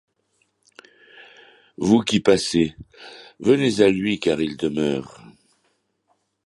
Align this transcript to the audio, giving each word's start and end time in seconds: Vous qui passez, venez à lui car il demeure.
Vous 1.77 2.01
qui 2.01 2.21
passez, 2.21 2.75
venez 3.39 3.81
à 3.81 3.89
lui 3.91 4.19
car 4.19 4.41
il 4.41 4.57
demeure. 4.57 5.21